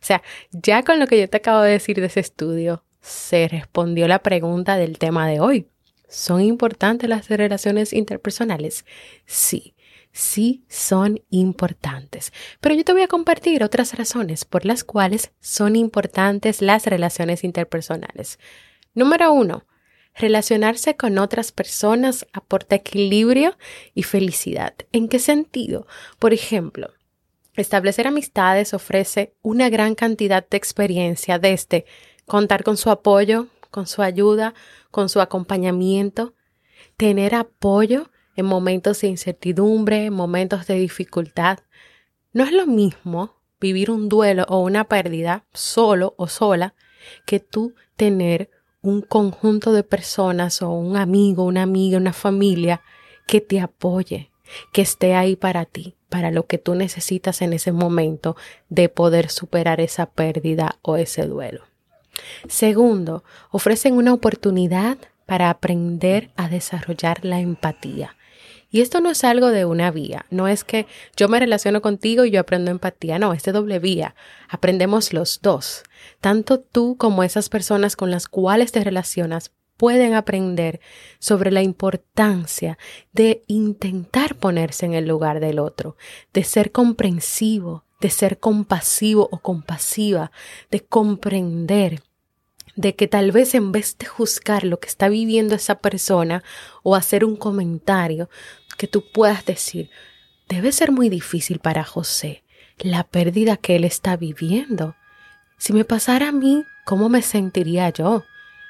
O 0.00 0.06
sea, 0.06 0.22
ya 0.52 0.84
con 0.84 0.98
lo 0.98 1.06
que 1.06 1.20
yo 1.20 1.28
te 1.28 1.36
acabo 1.36 1.60
de 1.60 1.72
decir 1.72 2.00
de 2.00 2.06
ese 2.06 2.20
estudio, 2.20 2.82
se 3.02 3.46
respondió 3.46 4.08
la 4.08 4.20
pregunta 4.20 4.78
del 4.78 4.96
tema 4.96 5.28
de 5.28 5.38
hoy. 5.38 5.68
¿Son 6.08 6.40
importantes 6.40 7.10
las 7.10 7.28
relaciones 7.28 7.92
interpersonales? 7.92 8.86
Sí, 9.26 9.74
sí 10.16 10.64
son 10.70 11.20
importantes. 11.28 12.32
Pero 12.62 12.74
yo 12.74 12.84
te 12.84 12.92
voy 12.94 13.02
a 13.02 13.08
compartir 13.08 13.62
otras 13.62 13.94
razones 13.94 14.46
por 14.46 14.64
las 14.64 14.82
cuales 14.82 15.32
son 15.40 15.76
importantes 15.76 16.62
las 16.62 16.86
relaciones 16.86 17.44
interpersonales. 17.44 18.38
Número 18.94 19.30
uno, 19.30 19.66
relacionarse 20.14 20.96
con 20.96 21.18
otras 21.18 21.52
personas 21.52 22.26
aporta 22.32 22.76
equilibrio 22.76 23.58
y 23.92 24.04
felicidad. 24.04 24.74
¿En 24.90 25.08
qué 25.08 25.18
sentido? 25.18 25.86
Por 26.18 26.32
ejemplo, 26.32 26.94
establecer 27.54 28.06
amistades 28.06 28.72
ofrece 28.72 29.34
una 29.42 29.68
gran 29.68 29.94
cantidad 29.94 30.48
de 30.48 30.56
experiencia 30.56 31.38
desde 31.38 31.84
contar 32.24 32.64
con 32.64 32.78
su 32.78 32.88
apoyo, 32.88 33.48
con 33.70 33.86
su 33.86 34.00
ayuda, 34.00 34.54
con 34.90 35.10
su 35.10 35.20
acompañamiento, 35.20 36.32
tener 36.96 37.34
apoyo 37.34 38.10
en 38.36 38.46
momentos 38.46 39.00
de 39.00 39.08
incertidumbre, 39.08 40.06
en 40.06 40.12
momentos 40.12 40.66
de 40.66 40.74
dificultad. 40.74 41.58
No 42.32 42.44
es 42.44 42.52
lo 42.52 42.66
mismo 42.66 43.36
vivir 43.60 43.90
un 43.90 44.08
duelo 44.08 44.44
o 44.48 44.58
una 44.58 44.84
pérdida 44.84 45.46
solo 45.52 46.14
o 46.18 46.28
sola 46.28 46.74
que 47.24 47.40
tú 47.40 47.74
tener 47.96 48.50
un 48.82 49.02
conjunto 49.02 49.72
de 49.72 49.82
personas 49.82 50.62
o 50.62 50.70
un 50.70 50.96
amigo, 50.96 51.44
una 51.44 51.62
amiga, 51.62 51.98
una 51.98 52.12
familia 52.12 52.82
que 53.26 53.40
te 53.40 53.60
apoye, 53.60 54.30
que 54.72 54.82
esté 54.82 55.14
ahí 55.14 55.34
para 55.34 55.64
ti, 55.64 55.96
para 56.08 56.30
lo 56.30 56.46
que 56.46 56.58
tú 56.58 56.74
necesitas 56.74 57.42
en 57.42 57.52
ese 57.52 57.72
momento 57.72 58.36
de 58.68 58.88
poder 58.88 59.28
superar 59.28 59.80
esa 59.80 60.06
pérdida 60.06 60.78
o 60.82 60.96
ese 60.96 61.26
duelo. 61.26 61.64
Segundo, 62.48 63.24
ofrecen 63.50 63.94
una 63.94 64.14
oportunidad 64.14 64.98
para 65.26 65.50
aprender 65.50 66.30
a 66.36 66.48
desarrollar 66.48 67.24
la 67.24 67.40
empatía. 67.40 68.16
Y 68.70 68.80
esto 68.80 69.00
no 69.00 69.10
es 69.10 69.24
algo 69.24 69.48
de 69.48 69.64
una 69.64 69.90
vía, 69.90 70.26
no 70.30 70.48
es 70.48 70.64
que 70.64 70.86
yo 71.16 71.28
me 71.28 71.40
relaciono 71.40 71.80
contigo 71.82 72.24
y 72.24 72.30
yo 72.30 72.40
aprendo 72.40 72.70
empatía, 72.70 73.18
no, 73.18 73.32
es 73.32 73.42
de 73.44 73.52
doble 73.52 73.78
vía. 73.78 74.14
Aprendemos 74.48 75.12
los 75.12 75.40
dos. 75.40 75.84
Tanto 76.20 76.60
tú 76.60 76.96
como 76.96 77.22
esas 77.22 77.48
personas 77.48 77.96
con 77.96 78.10
las 78.10 78.28
cuales 78.28 78.72
te 78.72 78.82
relacionas 78.82 79.52
pueden 79.76 80.14
aprender 80.14 80.80
sobre 81.18 81.50
la 81.50 81.62
importancia 81.62 82.78
de 83.12 83.44
intentar 83.46 84.34
ponerse 84.34 84.86
en 84.86 84.94
el 84.94 85.06
lugar 85.06 85.40
del 85.40 85.58
otro, 85.58 85.96
de 86.32 86.44
ser 86.44 86.72
comprensivo, 86.72 87.84
de 88.00 88.10
ser 88.10 88.38
compasivo 88.38 89.28
o 89.30 89.38
compasiva, 89.38 90.32
de 90.70 90.80
comprender 90.80 92.02
de 92.76 92.94
que 92.94 93.08
tal 93.08 93.32
vez 93.32 93.54
en 93.54 93.72
vez 93.72 93.96
de 93.98 94.06
juzgar 94.06 94.64
lo 94.64 94.78
que 94.78 94.88
está 94.88 95.08
viviendo 95.08 95.54
esa 95.54 95.76
persona 95.76 96.44
o 96.82 96.94
hacer 96.94 97.24
un 97.24 97.36
comentario, 97.36 98.28
que 98.76 98.86
tú 98.86 99.04
puedas 99.12 99.44
decir, 99.44 99.90
debe 100.48 100.70
ser 100.72 100.92
muy 100.92 101.08
difícil 101.08 101.58
para 101.58 101.84
José 101.84 102.44
la 102.78 103.04
pérdida 103.04 103.56
que 103.56 103.76
él 103.76 103.84
está 103.84 104.16
viviendo. 104.16 104.96
Si 105.56 105.72
me 105.72 105.84
pasara 105.84 106.28
a 106.28 106.32
mí, 106.32 106.64
¿cómo 106.84 107.08
me 107.08 107.22
sentiría 107.22 107.88
yo? 107.90 108.24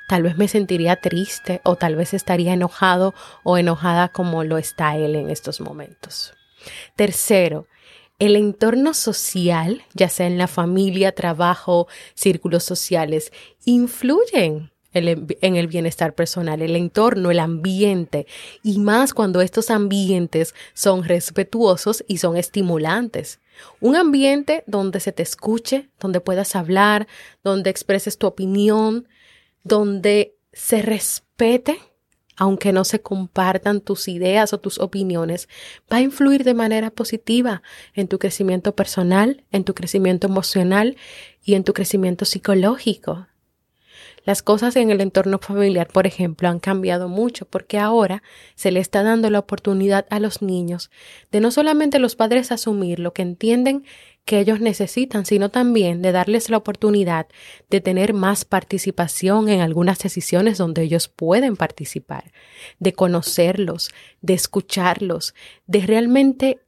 Tal 0.08 0.22
vez 0.22 0.36
me 0.36 0.46
sentiría 0.46 0.96
triste 0.96 1.60
o 1.64 1.74
tal 1.74 1.96
vez 1.96 2.14
estaría 2.14 2.52
enojado 2.52 3.14
o 3.42 3.58
enojada 3.58 4.08
como 4.08 4.44
lo 4.44 4.58
está 4.58 4.96
él 4.96 5.16
en 5.16 5.30
estos 5.30 5.60
momentos. 5.60 6.32
Tercero, 6.94 7.66
el 8.18 8.36
entorno 8.36 8.94
social, 8.94 9.82
ya 9.94 10.08
sea 10.08 10.26
en 10.26 10.38
la 10.38 10.46
familia, 10.46 11.12
trabajo, 11.12 11.86
círculos 12.14 12.64
sociales, 12.64 13.32
influyen 13.64 14.70
en 14.92 15.56
el 15.56 15.66
bienestar 15.66 16.14
personal, 16.14 16.62
el 16.62 16.74
entorno, 16.74 17.30
el 17.30 17.38
ambiente, 17.38 18.26
y 18.62 18.78
más 18.78 19.12
cuando 19.12 19.42
estos 19.42 19.70
ambientes 19.70 20.54
son 20.72 21.04
respetuosos 21.04 22.02
y 22.08 22.16
son 22.18 22.38
estimulantes. 22.38 23.40
Un 23.80 23.96
ambiente 23.96 24.64
donde 24.66 25.00
se 25.00 25.12
te 25.12 25.22
escuche, 25.22 25.90
donde 26.00 26.20
puedas 26.20 26.56
hablar, 26.56 27.06
donde 27.44 27.68
expreses 27.68 28.16
tu 28.16 28.26
opinión, 28.26 29.06
donde 29.64 30.36
se 30.54 30.80
respete 30.80 31.78
aunque 32.36 32.72
no 32.72 32.84
se 32.84 33.00
compartan 33.00 33.80
tus 33.80 34.08
ideas 34.08 34.52
o 34.52 34.58
tus 34.58 34.78
opiniones, 34.78 35.48
va 35.90 35.98
a 35.98 36.02
influir 36.02 36.44
de 36.44 36.54
manera 36.54 36.90
positiva 36.90 37.62
en 37.94 38.08
tu 38.08 38.18
crecimiento 38.18 38.74
personal, 38.74 39.44
en 39.52 39.64
tu 39.64 39.74
crecimiento 39.74 40.26
emocional 40.26 40.96
y 41.42 41.54
en 41.54 41.64
tu 41.64 41.72
crecimiento 41.72 42.24
psicológico. 42.24 43.26
Las 44.26 44.42
cosas 44.42 44.74
en 44.74 44.90
el 44.90 45.00
entorno 45.00 45.38
familiar, 45.38 45.86
por 45.86 46.04
ejemplo, 46.04 46.48
han 46.48 46.58
cambiado 46.58 47.08
mucho 47.08 47.46
porque 47.46 47.78
ahora 47.78 48.24
se 48.56 48.72
le 48.72 48.80
está 48.80 49.04
dando 49.04 49.30
la 49.30 49.38
oportunidad 49.38 50.04
a 50.10 50.18
los 50.18 50.42
niños 50.42 50.90
de 51.30 51.40
no 51.40 51.52
solamente 51.52 52.00
los 52.00 52.16
padres 52.16 52.50
asumir 52.50 52.98
lo 52.98 53.12
que 53.12 53.22
entienden 53.22 53.84
que 54.26 54.40
ellos 54.40 54.60
necesitan, 54.60 55.24
sino 55.24 55.50
también 55.50 56.02
de 56.02 56.12
darles 56.12 56.50
la 56.50 56.58
oportunidad 56.58 57.28
de 57.70 57.80
tener 57.80 58.12
más 58.12 58.44
participación 58.44 59.48
en 59.48 59.60
algunas 59.60 60.00
decisiones 60.00 60.58
donde 60.58 60.82
ellos 60.82 61.08
pueden 61.08 61.56
participar, 61.56 62.32
de 62.80 62.92
conocerlos, 62.92 63.90
de 64.20 64.34
escucharlos, 64.34 65.34
de 65.66 65.86
realmente 65.86 66.60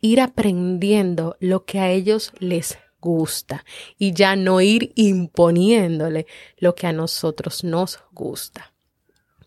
ir 0.00 0.20
aprendiendo 0.20 1.36
lo 1.38 1.64
que 1.64 1.78
a 1.78 1.90
ellos 1.90 2.32
les 2.40 2.78
gusta 3.00 3.64
y 3.96 4.12
ya 4.12 4.34
no 4.34 4.60
ir 4.60 4.92
imponiéndole 4.96 6.26
lo 6.58 6.74
que 6.74 6.88
a 6.88 6.92
nosotros 6.92 7.62
nos 7.62 8.00
gusta. 8.12 8.73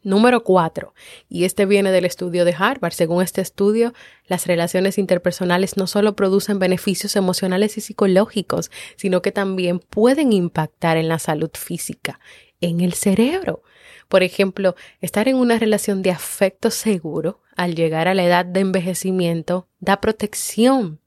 Número 0.07 0.41
cuatro, 0.41 0.93
y 1.27 1.43
este 1.43 1.65
viene 1.65 1.91
del 1.91 2.05
estudio 2.05 2.45
de 2.45 2.55
Harvard. 2.57 2.93
Según 2.93 3.21
este 3.21 3.41
estudio, 3.41 3.93
las 4.25 4.47
relaciones 4.47 4.97
interpersonales 4.97 5.75
no 5.75 5.85
solo 5.85 6.15
producen 6.15 6.59
beneficios 6.59 7.17
emocionales 7.17 7.77
y 7.77 7.81
psicológicos, 7.81 8.71
sino 8.95 9.21
que 9.21 9.33
también 9.33 9.79
pueden 9.79 10.31
impactar 10.31 10.95
en 10.95 11.09
la 11.09 11.19
salud 11.19 11.49
física, 11.55 12.21
en 12.61 12.79
el 12.79 12.93
cerebro. 12.93 13.63
Por 14.07 14.23
ejemplo, 14.23 14.77
estar 15.01 15.27
en 15.27 15.35
una 15.35 15.59
relación 15.59 16.01
de 16.03 16.11
afecto 16.11 16.71
seguro 16.71 17.41
al 17.57 17.75
llegar 17.75 18.07
a 18.07 18.13
la 18.13 18.23
edad 18.23 18.45
de 18.45 18.61
envejecimiento 18.61 19.67
da 19.81 19.99
protección, 19.99 21.01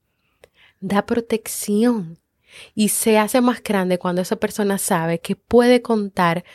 da 0.78 1.06
protección 1.06 2.18
y 2.74 2.90
se 2.90 3.16
hace 3.16 3.40
más 3.40 3.62
grande 3.62 3.96
cuando 3.98 4.20
esa 4.20 4.36
persona 4.36 4.76
sabe 4.76 5.20
que 5.20 5.36
puede 5.36 5.80
contar 5.80 6.44
con 6.44 6.50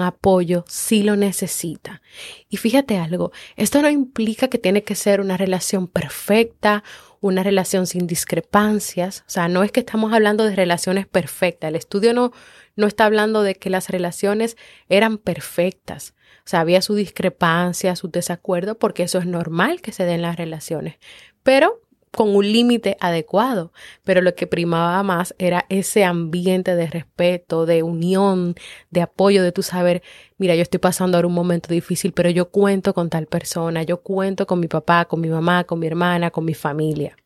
apoyo 0.00 0.64
si 0.68 1.02
lo 1.02 1.16
necesita. 1.16 2.02
Y 2.48 2.58
fíjate 2.58 2.98
algo, 2.98 3.32
esto 3.56 3.82
no 3.82 3.90
implica 3.90 4.48
que 4.48 4.58
tiene 4.58 4.82
que 4.82 4.94
ser 4.94 5.20
una 5.20 5.36
relación 5.36 5.88
perfecta, 5.88 6.84
una 7.20 7.42
relación 7.42 7.86
sin 7.86 8.06
discrepancias, 8.06 9.24
o 9.26 9.30
sea, 9.30 9.48
no 9.48 9.62
es 9.62 9.72
que 9.72 9.80
estamos 9.80 10.12
hablando 10.12 10.44
de 10.44 10.56
relaciones 10.56 11.06
perfectas, 11.06 11.68
el 11.68 11.76
estudio 11.76 12.14
no, 12.14 12.32
no 12.76 12.86
está 12.86 13.04
hablando 13.04 13.42
de 13.42 13.54
que 13.54 13.70
las 13.70 13.90
relaciones 13.90 14.56
eran 14.88 15.18
perfectas, 15.18 16.14
o 16.44 16.48
sea, 16.50 16.60
había 16.60 16.80
su 16.82 16.94
discrepancia, 16.94 17.96
su 17.96 18.10
desacuerdo, 18.10 18.78
porque 18.78 19.02
eso 19.02 19.18
es 19.18 19.26
normal 19.26 19.82
que 19.82 19.92
se 19.92 20.04
den 20.04 20.22
las 20.22 20.36
relaciones, 20.36 20.96
pero 21.42 21.82
con 22.10 22.34
un 22.34 22.50
límite 22.50 22.96
adecuado, 23.00 23.72
pero 24.04 24.20
lo 24.20 24.34
que 24.34 24.46
primaba 24.46 25.02
más 25.02 25.34
era 25.38 25.66
ese 25.68 26.04
ambiente 26.04 26.74
de 26.74 26.88
respeto, 26.88 27.66
de 27.66 27.82
unión, 27.82 28.56
de 28.90 29.02
apoyo, 29.02 29.42
de 29.42 29.52
tu 29.52 29.62
saber, 29.62 30.02
mira, 30.36 30.56
yo 30.56 30.62
estoy 30.62 30.80
pasando 30.80 31.16
ahora 31.16 31.28
un 31.28 31.34
momento 31.34 31.72
difícil, 31.72 32.12
pero 32.12 32.30
yo 32.30 32.50
cuento 32.50 32.94
con 32.94 33.10
tal 33.10 33.26
persona, 33.26 33.82
yo 33.84 34.02
cuento 34.02 34.46
con 34.46 34.58
mi 34.58 34.66
papá, 34.66 35.04
con 35.04 35.20
mi 35.20 35.28
mamá, 35.28 35.64
con 35.64 35.78
mi 35.78 35.86
hermana, 35.86 36.30
con 36.30 36.44
mi 36.44 36.54
familia. 36.54 37.16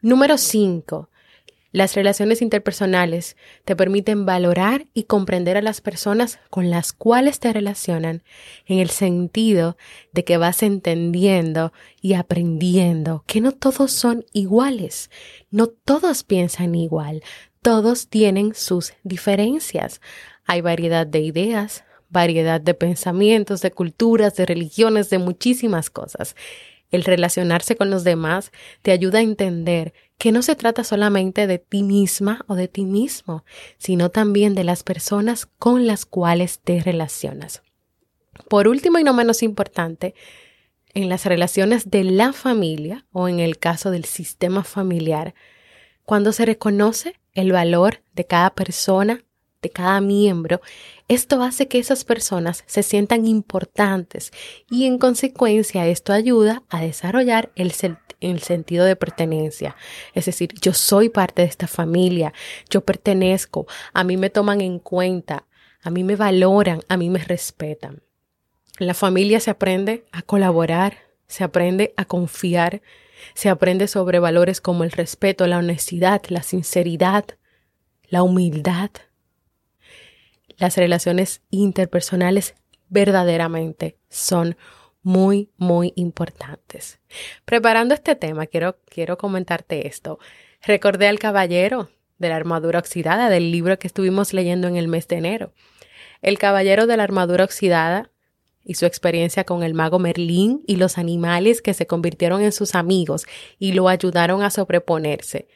Número 0.00 0.38
cinco, 0.38 1.10
Las 1.70 1.94
relaciones 1.94 2.40
interpersonales 2.40 3.36
te 3.66 3.76
permiten 3.76 4.24
valorar 4.24 4.86
y 4.94 5.02
comprender 5.04 5.58
a 5.58 5.62
las 5.62 5.82
personas 5.82 6.38
con 6.48 6.70
las 6.70 6.94
cuales 6.94 7.40
te 7.40 7.52
relacionan 7.52 8.22
en 8.66 8.78
el 8.78 8.88
sentido 8.88 9.76
de 10.12 10.24
que 10.24 10.38
vas 10.38 10.62
entendiendo 10.62 11.74
y 12.00 12.14
aprendiendo 12.14 13.22
que 13.26 13.42
no 13.42 13.52
todos 13.52 13.92
son 13.92 14.24
iguales, 14.32 15.10
no 15.50 15.66
todos 15.66 16.24
piensan 16.24 16.74
igual, 16.74 17.22
todos 17.60 18.08
tienen 18.08 18.54
sus 18.54 18.94
diferencias. 19.02 20.00
Hay 20.46 20.62
variedad 20.62 21.06
de 21.06 21.20
ideas, 21.20 21.84
variedad 22.08 22.62
de 22.62 22.72
pensamientos, 22.72 23.60
de 23.60 23.72
culturas, 23.72 24.36
de 24.36 24.46
religiones, 24.46 25.10
de 25.10 25.18
muchísimas 25.18 25.90
cosas. 25.90 26.34
El 26.90 27.04
relacionarse 27.04 27.76
con 27.76 27.90
los 27.90 28.04
demás 28.04 28.52
te 28.80 28.92
ayuda 28.92 29.18
a 29.18 29.22
entender 29.22 29.92
que 30.18 30.32
no 30.32 30.42
se 30.42 30.56
trata 30.56 30.84
solamente 30.84 31.46
de 31.46 31.58
ti 31.58 31.82
misma 31.82 32.44
o 32.48 32.56
de 32.56 32.68
ti 32.68 32.84
mismo, 32.84 33.44
sino 33.78 34.10
también 34.10 34.54
de 34.54 34.64
las 34.64 34.82
personas 34.82 35.46
con 35.46 35.86
las 35.86 36.04
cuales 36.04 36.58
te 36.58 36.82
relacionas. 36.82 37.62
Por 38.48 38.68
último 38.68 38.98
y 38.98 39.04
no 39.04 39.14
menos 39.14 39.42
importante, 39.42 40.14
en 40.92 41.08
las 41.08 41.24
relaciones 41.24 41.90
de 41.90 42.02
la 42.02 42.32
familia 42.32 43.06
o 43.12 43.28
en 43.28 43.38
el 43.40 43.58
caso 43.58 43.90
del 43.90 44.04
sistema 44.04 44.64
familiar, 44.64 45.34
cuando 46.04 46.32
se 46.32 46.46
reconoce 46.46 47.14
el 47.34 47.52
valor 47.52 48.02
de 48.14 48.26
cada 48.26 48.50
persona, 48.50 49.22
de 49.60 49.70
cada 49.70 50.00
miembro, 50.00 50.60
esto 51.08 51.42
hace 51.42 51.66
que 51.66 51.78
esas 51.78 52.04
personas 52.04 52.62
se 52.66 52.82
sientan 52.82 53.26
importantes 53.26 54.30
y 54.70 54.86
en 54.86 54.98
consecuencia 54.98 55.86
esto 55.86 56.12
ayuda 56.12 56.62
a 56.68 56.80
desarrollar 56.80 57.50
el, 57.56 57.72
el, 58.20 58.40
sentido 58.40 58.84
de 58.84 58.94
pertenencia. 58.94 59.74
Es 60.14 60.26
decir, 60.26 60.54
yo 60.60 60.72
soy 60.74 61.08
parte 61.08 61.42
de 61.42 61.48
esta 61.48 61.66
familia, 61.66 62.32
yo 62.70 62.82
pertenezco, 62.82 63.66
a 63.92 64.04
mí 64.04 64.16
me 64.16 64.30
toman 64.30 64.60
en 64.60 64.78
cuenta, 64.78 65.46
a 65.82 65.90
mí 65.90 66.04
me 66.04 66.14
valoran, 66.14 66.82
a 66.88 66.96
mí 66.96 67.10
me 67.10 67.18
respetan. 67.18 68.02
En 68.78 68.86
la 68.86 68.94
familia 68.94 69.40
se 69.40 69.50
aprende 69.50 70.04
a 70.12 70.22
colaborar, 70.22 70.98
se 71.26 71.42
aprende 71.42 71.94
a 71.96 72.04
confiar, 72.04 72.80
se 73.34 73.48
aprende 73.48 73.88
sobre 73.88 74.20
valores 74.20 74.60
como 74.60 74.84
el 74.84 74.92
respeto, 74.92 75.48
la 75.48 75.58
honestidad, 75.58 76.22
la 76.28 76.44
sinceridad, 76.44 77.24
la 78.08 78.22
humildad, 78.22 78.90
las 80.58 80.76
relaciones 80.76 81.42
interpersonales 81.50 82.54
verdaderamente 82.88 83.96
son 84.08 84.56
muy, 85.02 85.50
muy 85.56 85.92
importantes. 85.96 87.00
Preparando 87.44 87.94
este 87.94 88.14
tema, 88.14 88.46
quiero, 88.46 88.78
quiero 88.86 89.16
comentarte 89.16 89.86
esto. 89.86 90.18
Recordé 90.62 91.08
al 91.08 91.18
caballero 91.18 91.88
de 92.18 92.28
la 92.28 92.36
armadura 92.36 92.80
oxidada 92.80 93.30
del 93.30 93.52
libro 93.52 93.78
que 93.78 93.86
estuvimos 93.86 94.34
leyendo 94.34 94.68
en 94.68 94.76
el 94.76 94.88
mes 94.88 95.08
de 95.08 95.16
enero. 95.16 95.52
El 96.20 96.38
caballero 96.38 96.86
de 96.86 96.96
la 96.96 97.04
armadura 97.04 97.44
oxidada 97.44 98.10
y 98.64 98.74
su 98.74 98.84
experiencia 98.84 99.44
con 99.44 99.62
el 99.62 99.72
mago 99.72 99.98
Merlín 99.98 100.62
y 100.66 100.76
los 100.76 100.98
animales 100.98 101.62
que 101.62 101.74
se 101.74 101.86
convirtieron 101.86 102.42
en 102.42 102.52
sus 102.52 102.74
amigos 102.74 103.24
y 103.58 103.72
lo 103.72 103.88
ayudaron 103.88 104.42
a 104.42 104.50
sobreponerse. 104.50 105.46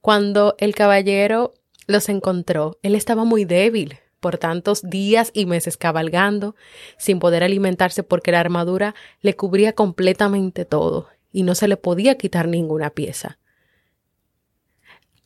Cuando 0.00 0.54
el 0.58 0.74
caballero 0.74 1.54
los 1.86 2.08
encontró, 2.08 2.78
él 2.82 2.94
estaba 2.94 3.24
muy 3.24 3.44
débil, 3.44 3.98
por 4.26 4.38
tantos 4.38 4.82
días 4.82 5.30
y 5.34 5.46
meses 5.46 5.76
cabalgando, 5.76 6.56
sin 6.98 7.20
poder 7.20 7.44
alimentarse 7.44 8.02
porque 8.02 8.32
la 8.32 8.40
armadura 8.40 8.96
le 9.20 9.36
cubría 9.36 9.72
completamente 9.72 10.64
todo 10.64 11.06
y 11.30 11.44
no 11.44 11.54
se 11.54 11.68
le 11.68 11.76
podía 11.76 12.18
quitar 12.18 12.48
ninguna 12.48 12.90
pieza. 12.90 13.38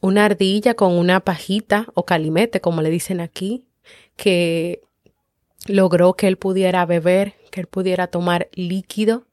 Una 0.03 0.27
ardilla 0.27 0.75
con 0.75 0.93
una 0.93 1.21
pajita 1.21 1.87
o 1.95 2.05
calimete, 2.05 2.61
como 2.61 2.83
le 2.83 2.91
dicen 2.91 3.21
aquí, 3.21 3.65
que 4.17 4.83
logró 5.67 6.13
que 6.13 6.29
él 6.29 6.37
pudiera 6.37 6.85
beber, 6.85 7.37
que 7.51 7.61
él 7.61 7.69
pudiera 7.69 8.09
tomar 8.09 8.51
líquido. 8.53 9.25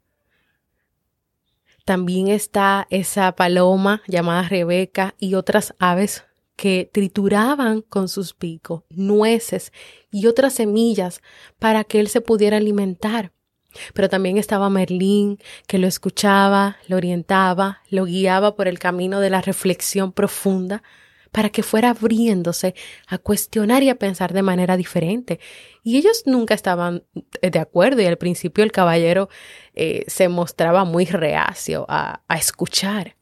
También 1.83 2.29
está 2.29 2.87
esa 2.89 3.33
paloma 3.33 4.01
llamada 4.07 4.47
Rebeca 4.47 5.13
y 5.19 5.33
otras 5.33 5.75
aves 5.77 6.23
que 6.57 6.89
trituraban 6.91 7.81
con 7.81 8.09
sus 8.09 8.33
picos 8.33 8.83
nueces 8.89 9.71
y 10.11 10.25
otras 10.25 10.53
semillas 10.53 11.21
para 11.59 11.85
que 11.85 12.01
él 12.01 12.09
se 12.09 12.19
pudiera 12.19 12.57
alimentar. 12.57 13.31
Pero 13.93 14.09
también 14.09 14.37
estaba 14.37 14.69
Merlín, 14.69 15.37
que 15.67 15.77
lo 15.77 15.87
escuchaba, 15.87 16.77
lo 16.87 16.97
orientaba, 16.97 17.83
lo 17.89 18.05
guiaba 18.05 18.55
por 18.55 18.67
el 18.67 18.79
camino 18.79 19.19
de 19.19 19.29
la 19.29 19.41
reflexión 19.41 20.11
profunda, 20.11 20.81
para 21.31 21.49
que 21.49 21.61
fuera 21.61 21.91
abriéndose 21.91 22.73
a 23.05 23.19
cuestionar 23.19 23.83
y 23.83 23.89
a 23.89 23.99
pensar 23.99 24.33
de 24.33 24.41
manera 24.41 24.77
diferente. 24.77 25.39
Y 25.83 25.97
ellos 25.97 26.23
nunca 26.25 26.55
estaban 26.55 27.03
de 27.39 27.59
acuerdo 27.59 28.01
y 28.01 28.05
al 28.05 28.17
principio 28.17 28.63
el 28.63 28.71
caballero 28.71 29.29
eh, 29.75 30.05
se 30.07 30.27
mostraba 30.27 30.85
muy 30.85 31.05
reacio 31.05 31.85
a, 31.87 32.23
a 32.27 32.37
escuchar, 32.37 33.15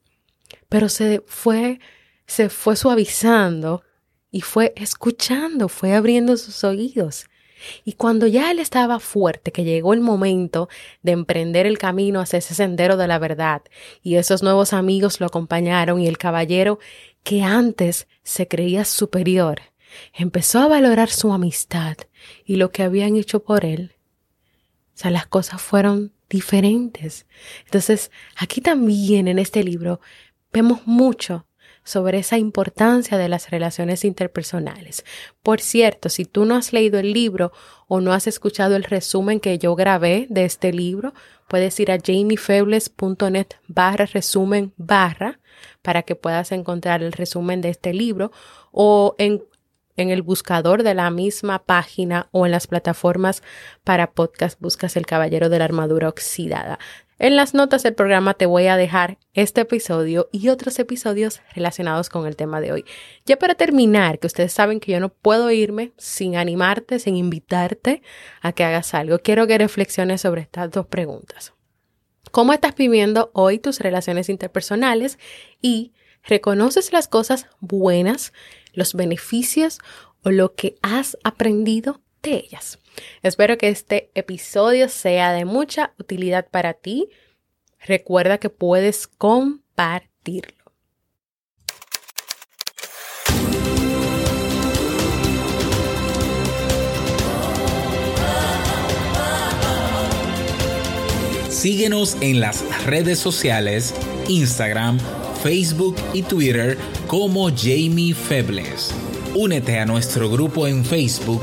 pero 0.70 0.88
se 0.88 1.22
fue 1.26 1.80
se 2.26 2.48
fue 2.48 2.76
suavizando 2.76 3.82
y 4.30 4.40
fue 4.40 4.72
escuchando, 4.76 5.68
fue 5.68 5.94
abriendo 5.94 6.36
sus 6.36 6.64
oídos. 6.64 7.26
Y 7.84 7.94
cuando 7.94 8.26
ya 8.26 8.50
él 8.50 8.58
estaba 8.58 9.00
fuerte, 9.00 9.50
que 9.50 9.64
llegó 9.64 9.94
el 9.94 10.00
momento 10.00 10.68
de 11.02 11.12
emprender 11.12 11.66
el 11.66 11.78
camino 11.78 12.20
hacia 12.20 12.38
ese 12.38 12.54
sendero 12.54 12.96
de 12.96 13.08
la 13.08 13.18
verdad, 13.18 13.62
y 14.02 14.16
esos 14.16 14.42
nuevos 14.42 14.72
amigos 14.72 15.20
lo 15.20 15.26
acompañaron, 15.26 16.00
y 16.00 16.06
el 16.06 16.18
caballero, 16.18 16.78
que 17.22 17.42
antes 17.42 18.06
se 18.22 18.46
creía 18.46 18.84
superior, 18.84 19.62
empezó 20.12 20.60
a 20.60 20.68
valorar 20.68 21.08
su 21.08 21.32
amistad 21.32 21.96
y 22.44 22.56
lo 22.56 22.70
que 22.70 22.82
habían 22.82 23.16
hecho 23.16 23.42
por 23.42 23.64
él. 23.64 23.94
O 24.94 24.98
sea, 24.98 25.10
las 25.10 25.26
cosas 25.26 25.60
fueron 25.60 26.12
diferentes. 26.28 27.26
Entonces, 27.64 28.10
aquí 28.36 28.60
también 28.60 29.28
en 29.28 29.38
este 29.38 29.62
libro 29.64 30.00
vemos 30.52 30.86
mucho 30.86 31.45
sobre 31.86 32.18
esa 32.18 32.36
importancia 32.36 33.16
de 33.16 33.28
las 33.28 33.50
relaciones 33.50 34.04
interpersonales. 34.04 35.04
Por 35.42 35.60
cierto, 35.60 36.08
si 36.08 36.24
tú 36.24 36.44
no 36.44 36.56
has 36.56 36.72
leído 36.72 36.98
el 36.98 37.12
libro 37.12 37.52
o 37.86 38.00
no 38.00 38.12
has 38.12 38.26
escuchado 38.26 38.74
el 38.74 38.84
resumen 38.84 39.38
que 39.38 39.58
yo 39.58 39.74
grabé 39.76 40.26
de 40.28 40.44
este 40.44 40.72
libro, 40.72 41.14
puedes 41.48 41.78
ir 41.78 41.92
a 41.92 41.98
jamiefebles.net 41.98 43.46
barra 43.68 44.06
resumen 44.06 44.74
barra 44.76 45.38
para 45.82 46.02
que 46.02 46.16
puedas 46.16 46.50
encontrar 46.50 47.04
el 47.04 47.12
resumen 47.12 47.60
de 47.60 47.70
este 47.70 47.94
libro 47.94 48.32
o 48.72 49.14
en 49.18 49.42
en 49.96 50.10
el 50.10 50.22
buscador 50.22 50.82
de 50.82 50.94
la 50.94 51.10
misma 51.10 51.64
página 51.64 52.28
o 52.30 52.46
en 52.46 52.52
las 52.52 52.66
plataformas 52.66 53.42
para 53.82 54.12
podcast 54.12 54.60
buscas 54.60 54.96
el 54.96 55.06
Caballero 55.06 55.48
de 55.48 55.58
la 55.58 55.64
Armadura 55.64 56.08
Oxidada. 56.08 56.78
En 57.18 57.34
las 57.34 57.54
notas 57.54 57.82
del 57.82 57.94
programa 57.94 58.34
te 58.34 58.44
voy 58.44 58.66
a 58.66 58.76
dejar 58.76 59.16
este 59.32 59.62
episodio 59.62 60.28
y 60.32 60.50
otros 60.50 60.78
episodios 60.78 61.40
relacionados 61.54 62.10
con 62.10 62.26
el 62.26 62.36
tema 62.36 62.60
de 62.60 62.72
hoy. 62.72 62.84
Ya 63.24 63.38
para 63.38 63.54
terminar, 63.54 64.18
que 64.18 64.26
ustedes 64.26 64.52
saben 64.52 64.80
que 64.80 64.92
yo 64.92 65.00
no 65.00 65.08
puedo 65.08 65.50
irme 65.50 65.92
sin 65.96 66.36
animarte, 66.36 66.98
sin 66.98 67.16
invitarte 67.16 68.02
a 68.42 68.52
que 68.52 68.64
hagas 68.64 68.92
algo. 68.92 69.18
Quiero 69.20 69.46
que 69.46 69.56
reflexiones 69.56 70.20
sobre 70.20 70.42
estas 70.42 70.70
dos 70.70 70.86
preguntas. 70.88 71.54
¿Cómo 72.32 72.52
estás 72.52 72.74
viviendo 72.74 73.30
hoy 73.32 73.58
tus 73.58 73.80
relaciones 73.80 74.28
interpersonales? 74.28 75.18
Y 75.62 75.94
¿reconoces 76.22 76.92
las 76.92 77.08
cosas 77.08 77.46
buenas, 77.60 78.34
los 78.74 78.92
beneficios 78.92 79.78
o 80.22 80.30
lo 80.30 80.54
que 80.54 80.76
has 80.82 81.16
aprendido 81.24 82.02
ellas? 82.34 82.78
Espero 83.22 83.58
que 83.58 83.68
este 83.68 84.10
episodio 84.14 84.88
sea 84.88 85.32
de 85.32 85.44
mucha 85.44 85.94
utilidad 85.98 86.48
para 86.50 86.74
ti. 86.74 87.08
Recuerda 87.80 88.38
que 88.38 88.50
puedes 88.50 89.06
compartirlo. 89.06 90.56
Síguenos 101.48 102.16
en 102.20 102.38
las 102.40 102.84
redes 102.84 103.18
sociales, 103.18 103.94
Instagram, 104.28 105.00
Facebook 105.42 105.96
y 106.12 106.22
Twitter 106.22 106.76
como 107.06 107.48
Jamie 107.48 108.14
Febles. 108.14 108.94
Únete 109.34 109.78
a 109.78 109.86
nuestro 109.86 110.30
grupo 110.30 110.66
en 110.66 110.84
Facebook 110.84 111.42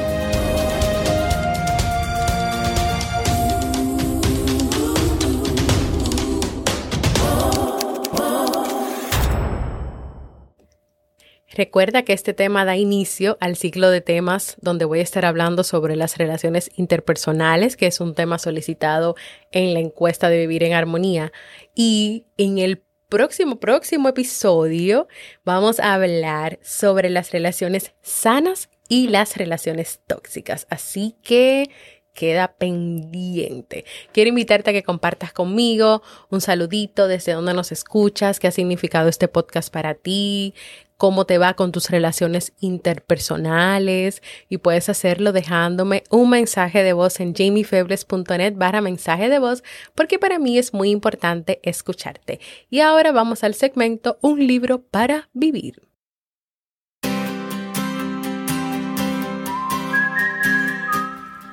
Recuerda 11.53 12.03
que 12.03 12.13
este 12.13 12.33
tema 12.33 12.63
da 12.63 12.77
inicio 12.77 13.37
al 13.41 13.57
ciclo 13.57 13.89
de 13.89 13.99
temas 13.99 14.55
donde 14.61 14.85
voy 14.85 14.99
a 14.99 15.03
estar 15.03 15.25
hablando 15.25 15.63
sobre 15.63 15.97
las 15.97 16.17
relaciones 16.17 16.71
interpersonales, 16.77 17.75
que 17.75 17.87
es 17.87 17.99
un 17.99 18.15
tema 18.15 18.39
solicitado 18.39 19.15
en 19.51 19.73
la 19.73 19.81
encuesta 19.81 20.29
de 20.29 20.39
Vivir 20.39 20.63
en 20.63 20.73
Armonía. 20.73 21.33
Y 21.75 22.25
en 22.37 22.57
el 22.57 22.81
próximo, 23.09 23.59
próximo 23.59 24.07
episodio 24.07 25.09
vamos 25.43 25.81
a 25.81 25.93
hablar 25.93 26.59
sobre 26.63 27.09
las 27.09 27.31
relaciones 27.31 27.93
sanas 28.01 28.69
y 28.87 29.09
las 29.09 29.35
relaciones 29.35 29.99
tóxicas. 30.07 30.67
Así 30.69 31.15
que 31.21 31.69
queda 32.13 32.53
pendiente. 32.53 33.85
Quiero 34.11 34.29
invitarte 34.29 34.69
a 34.69 34.73
que 34.73 34.83
compartas 34.83 35.33
conmigo 35.33 36.01
un 36.29 36.41
saludito 36.41 37.07
desde 37.07 37.33
donde 37.33 37.53
nos 37.53 37.71
escuchas, 37.71 38.39
qué 38.39 38.47
ha 38.47 38.51
significado 38.51 39.09
este 39.09 39.27
podcast 39.27 39.71
para 39.71 39.95
ti, 39.95 40.53
cómo 41.01 41.25
te 41.25 41.39
va 41.39 41.55
con 41.55 41.71
tus 41.71 41.89
relaciones 41.89 42.53
interpersonales 42.59 44.21
y 44.49 44.59
puedes 44.59 44.87
hacerlo 44.87 45.31
dejándome 45.31 46.03
un 46.11 46.29
mensaje 46.29 46.83
de 46.83 46.93
voz 46.93 47.19
en 47.19 47.33
jamiefebles.net 47.33 48.53
barra 48.55 48.81
mensaje 48.81 49.27
de 49.27 49.39
voz 49.39 49.63
porque 49.95 50.19
para 50.19 50.37
mí 50.37 50.59
es 50.59 50.75
muy 50.75 50.91
importante 50.91 51.59
escucharte. 51.63 52.39
Y 52.69 52.81
ahora 52.81 53.11
vamos 53.11 53.43
al 53.43 53.55
segmento 53.55 54.19
Un 54.21 54.45
libro 54.45 54.83
para 54.83 55.27
vivir. 55.33 55.90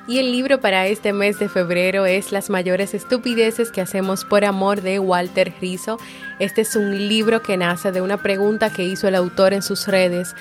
Y 0.09 0.17
el 0.17 0.31
libro 0.31 0.59
para 0.59 0.87
este 0.87 1.13
mes 1.13 1.37
de 1.37 1.49
febrero 1.49 2.07
es 2.07 2.31
Las 2.31 2.49
mayores 2.49 2.95
estupideces 2.95 3.69
que 3.69 3.79
hacemos 3.79 4.25
por 4.25 4.43
amor 4.43 4.81
de 4.81 4.97
Walter 4.97 5.53
Rizzo. 5.61 5.99
Este 6.39 6.61
es 6.61 6.75
un 6.75 6.97
libro 7.07 7.43
que 7.43 7.57
nace 7.57 7.91
de 7.91 8.01
una 8.01 8.17
pregunta 8.17 8.73
que 8.73 8.83
hizo 8.83 9.07
el 9.07 9.13
autor 9.13 9.53
en 9.53 9.61
sus 9.61 9.87
redes. 9.87 10.35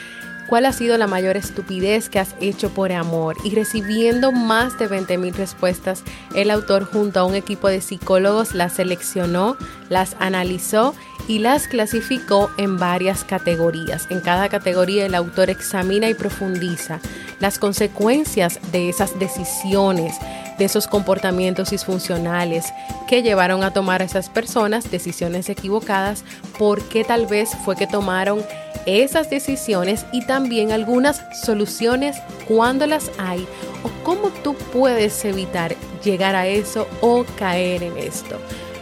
¿Cuál 0.49 0.65
ha 0.65 0.73
sido 0.73 0.97
la 0.97 1.07
mayor 1.07 1.37
estupidez 1.37 2.09
que 2.09 2.19
has 2.19 2.35
hecho 2.41 2.71
por 2.71 2.91
amor? 2.91 3.37
Y 3.45 3.55
recibiendo 3.55 4.33
más 4.33 4.79
de 4.79 4.89
20.000 4.89 5.35
respuestas, 5.35 6.03
el 6.35 6.51
autor 6.51 6.85
junto 6.85 7.21
a 7.21 7.25
un 7.25 7.35
equipo 7.35 7.69
de 7.69 7.83
psicólogos 7.83 8.55
las 8.55 8.73
seleccionó, 8.73 9.59
las 9.91 10.17
analizó 10.21 10.95
y 11.29 11.41
las 11.41 11.69
clasificó 11.69 12.51
en 12.57 12.79
varias 12.79 13.25
categorías. 13.25 14.07
En 14.09 14.21
cada 14.21 14.49
categoría 14.49 15.05
el 15.05 15.15
autor 15.15 15.51
examina 15.51 16.09
y 16.09 16.15
profundiza 16.15 16.99
las 17.41 17.59
consecuencias 17.59 18.59
de 18.73 18.89
esas 18.89 19.19
decisiones, 19.19 20.17
de 20.59 20.65
esos 20.65 20.87
comportamientos 20.87 21.71
disfuncionales 21.71 22.73
que 23.07 23.23
llevaron 23.23 23.63
a 23.65 23.73
tomar 23.75 24.01
a 24.01 24.07
esas 24.07 24.31
personas 24.31 24.91
decisiones 24.91 25.51
equivocadas, 25.51 26.25
por 26.59 26.83
qué 26.89 27.05
tal 27.05 27.27
vez 27.27 27.51
fue 27.67 27.77
que 27.77 27.87
tomaron 27.87 28.43
esas 28.89 29.31
decisiones 29.31 30.07
y 30.13 30.25
también 30.25 30.73
algunas 30.73 31.23
soluciones 31.33 32.17
cuando 32.47 32.87
las 32.87 33.11
hay 33.19 33.47
o 33.83 33.91
cómo 34.05 34.31
tú 34.43 34.55
puedes 34.73 35.25
evitar 35.25 35.77
llegar 36.03 36.35
a 36.35 36.47
eso 36.47 36.87
o 37.01 37.25
caer 37.39 37.83
en 37.83 37.97
esto 37.99 38.39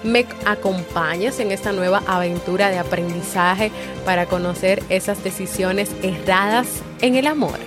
me 0.06 0.24
acompañas 0.44 1.40
en 1.40 1.50
esta 1.50 1.72
nueva 1.72 2.02
aventura 2.06 2.70
de 2.70 2.78
aprendizaje 2.78 3.70
para 4.04 4.26
conocer 4.26 4.82
esas 4.88 5.22
decisiones 5.22 5.90
erradas 6.02 6.68
en 7.00 7.16
el 7.16 7.26
amor. 7.26 7.58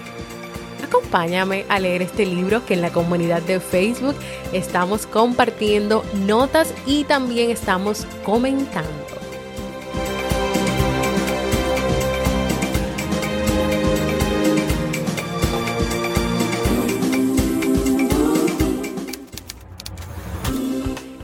Acompáñame 0.83 1.65
a 1.69 1.79
leer 1.79 2.01
este 2.01 2.25
libro 2.25 2.65
que 2.65 2.73
en 2.73 2.81
la 2.81 2.91
comunidad 2.91 3.41
de 3.41 3.59
Facebook 3.59 4.15
estamos 4.53 5.05
compartiendo 5.05 6.03
notas 6.25 6.73
y 6.85 7.03
también 7.03 7.51
estamos 7.51 8.07
comentando. 8.25 9.18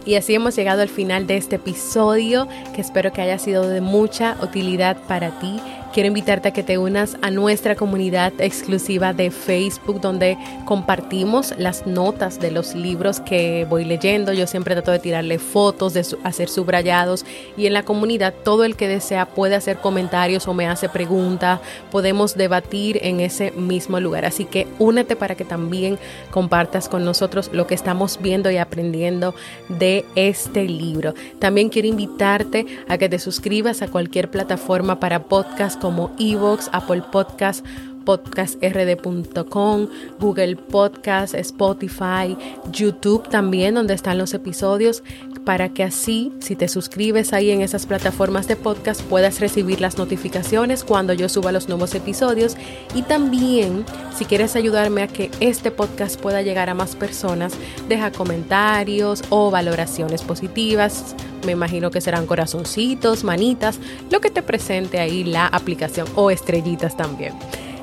Y 0.05 0.15
así 0.15 0.35
hemos 0.35 0.55
llegado 0.55 0.81
al 0.81 0.89
final 0.89 1.25
de 1.25 1.37
este 1.37 1.55
episodio 1.55 2.47
que 2.75 2.81
espero 2.81 3.11
que 3.11 3.21
haya 3.21 3.39
sido 3.39 3.67
de 3.67 3.81
mucha 3.81 4.37
utilidad 4.41 4.97
para 5.07 5.39
ti 5.39 5.59
quiero 5.95 6.07
invitarte 6.09 6.49
a 6.49 6.51
que 6.51 6.61
te 6.61 6.77
unas 6.77 7.15
a 7.21 7.31
nuestra 7.31 7.77
comunidad 7.77 8.33
exclusiva 8.39 9.13
de 9.13 9.31
Facebook 9.31 10.01
donde 10.01 10.37
compartimos 10.65 11.53
las 11.57 11.87
notas 11.87 12.37
de 12.41 12.51
los 12.51 12.75
libros 12.75 13.21
que 13.21 13.65
voy 13.69 13.85
leyendo. 13.85 14.33
Yo 14.33 14.45
siempre 14.45 14.75
trato 14.75 14.91
de 14.91 14.99
tirarle 14.99 15.39
fotos, 15.39 15.93
de 15.93 16.05
hacer 16.25 16.49
subrayados 16.49 17.25
y 17.55 17.65
en 17.65 17.71
la 17.71 17.83
comunidad 17.83 18.33
todo 18.43 18.65
el 18.65 18.75
que 18.75 18.89
desea 18.89 19.25
puede 19.25 19.55
hacer 19.55 19.77
comentarios 19.77 20.49
o 20.49 20.53
me 20.53 20.67
hace 20.67 20.89
preguntas. 20.89 21.61
Podemos 21.91 22.35
debatir 22.35 22.99
en 23.01 23.21
ese 23.21 23.51
mismo 23.51 23.97
lugar. 24.01 24.25
Así 24.25 24.43
que 24.43 24.67
únete 24.79 25.15
para 25.15 25.35
que 25.35 25.45
también 25.45 25.97
compartas 26.29 26.89
con 26.89 27.05
nosotros 27.05 27.51
lo 27.53 27.67
que 27.67 27.73
estamos 27.73 28.19
viendo 28.21 28.51
y 28.51 28.57
aprendiendo 28.57 29.33
de 29.69 30.03
este 30.15 30.65
libro. 30.65 31.13
También 31.39 31.69
quiero 31.69 31.87
invitarte 31.87 32.65
a 32.89 32.97
que 32.97 33.07
te 33.07 33.17
suscribas 33.17 33.81
a 33.81 33.87
cualquier 33.87 34.29
plataforma 34.29 34.99
para 34.99 35.23
podcast 35.23 35.84
como 35.85 36.09
Evox, 36.17 36.67
Apple 36.73 37.03
Podcast, 37.11 37.63
podcastrd.com, 38.05 39.87
Google 40.19 40.55
Podcast, 40.55 41.35
Spotify, 41.35 42.35
YouTube 42.71 43.29
también, 43.29 43.75
donde 43.75 43.93
están 43.93 44.17
los 44.17 44.33
episodios, 44.33 45.03
para 45.45 45.69
que 45.69 45.83
así, 45.83 46.33
si 46.39 46.55
te 46.55 46.67
suscribes 46.67 47.33
ahí 47.33 47.51
en 47.51 47.61
esas 47.61 47.85
plataformas 47.85 48.47
de 48.47 48.55
podcast, 48.55 49.01
puedas 49.03 49.39
recibir 49.39 49.79
las 49.79 49.99
notificaciones 49.99 50.83
cuando 50.83 51.13
yo 51.13 51.29
suba 51.29 51.51
los 51.51 51.69
nuevos 51.69 51.93
episodios. 51.93 52.57
Y 52.95 53.03
también, 53.03 53.85
si 54.17 54.25
quieres 54.25 54.55
ayudarme 54.55 55.03
a 55.03 55.07
que 55.07 55.29
este 55.39 55.69
podcast 55.69 56.19
pueda 56.19 56.41
llegar 56.41 56.71
a 56.71 56.73
más 56.73 56.95
personas, 56.95 57.53
deja 57.87 58.11
comentarios 58.11 59.21
o 59.29 59.51
valoraciones 59.51 60.23
positivas 60.23 61.15
me 61.45 61.51
imagino 61.51 61.91
que 61.91 62.01
serán 62.01 62.25
corazoncitos, 62.25 63.23
manitas, 63.23 63.79
lo 64.09 64.19
que 64.21 64.29
te 64.29 64.41
presente 64.41 64.99
ahí 64.99 65.23
la 65.23 65.47
aplicación 65.47 66.07
o 66.15 66.31
estrellitas 66.31 66.97
también. 66.97 67.33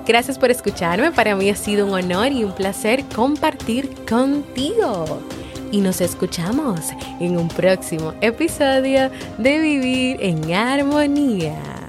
Gracias 0.06 0.36
por 0.38 0.50
escucharme, 0.50 1.12
para 1.12 1.36
mí 1.36 1.48
ha 1.48 1.56
sido 1.56 1.86
un 1.86 1.92
honor 1.92 2.32
y 2.32 2.42
un 2.44 2.52
placer 2.52 3.04
compartir 3.14 3.88
contigo. 4.08 5.22
Y 5.70 5.80
nos 5.80 6.00
escuchamos 6.00 6.80
en 7.20 7.38
un 7.38 7.48
próximo 7.48 8.12
episodio 8.20 9.10
de 9.38 9.58
Vivir 9.58 10.16
en 10.20 10.52
Armonía. 10.52 11.81